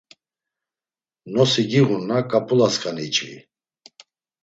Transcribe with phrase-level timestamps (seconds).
[1.33, 3.37] Nosi giğunna k̆ap̆ulaskani içvi!